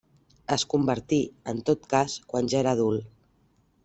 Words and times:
Es 0.53 0.63
convertí, 0.69 1.19
en 1.53 1.61
tot 1.67 1.85
cas, 1.91 2.15
quan 2.31 2.49
ja 2.55 2.63
era 2.65 2.73
adult. 2.79 3.13